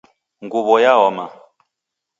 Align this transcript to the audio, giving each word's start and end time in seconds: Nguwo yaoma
Nguwo 0.43 0.73
yaoma 0.85 1.25